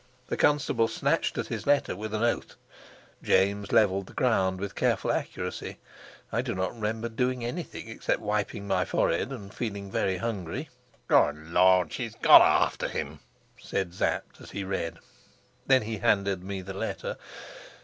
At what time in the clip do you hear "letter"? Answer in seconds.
1.67-1.95, 16.73-17.15